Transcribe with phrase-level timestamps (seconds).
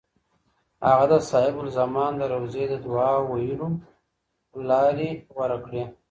[0.87, 3.69] هغه د صاحب الزمان د روضې د دعا د ویلو
[4.69, 5.83] لارې غوره کړې.